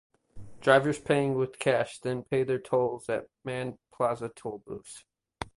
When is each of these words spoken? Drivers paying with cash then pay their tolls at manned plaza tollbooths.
Drivers 0.61 0.97
paying 0.99 1.35
with 1.35 1.59
cash 1.59 1.99
then 1.99 2.23
pay 2.23 2.43
their 2.43 2.57
tolls 2.57 3.07
at 3.07 3.27
manned 3.43 3.77
plaza 3.93 4.29
tollbooths. 4.29 5.03